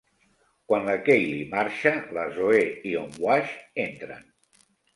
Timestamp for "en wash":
3.05-3.55